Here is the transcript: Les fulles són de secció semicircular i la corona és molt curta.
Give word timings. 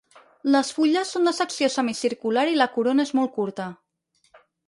Les 0.53 0.69
fulles 0.77 1.11
són 1.15 1.29
de 1.29 1.33
secció 1.39 1.69
semicircular 1.75 2.47
i 2.53 2.57
la 2.61 2.69
corona 2.79 3.07
és 3.09 3.13
molt 3.21 3.35
curta. 3.39 3.71